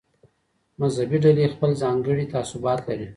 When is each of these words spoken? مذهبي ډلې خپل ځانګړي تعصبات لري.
مذهبي 0.79 1.17
ډلې 1.25 1.45
خپل 1.53 1.71
ځانګړي 1.83 2.25
تعصبات 2.33 2.79
لري. 2.87 3.07